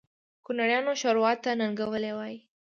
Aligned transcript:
کونړیان 0.45 0.85
ښوروا 1.01 1.31
ته 1.43 1.49
ننګولی 1.59 2.11
وایي 2.17 2.39